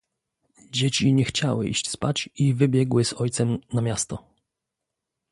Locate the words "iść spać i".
1.67-2.53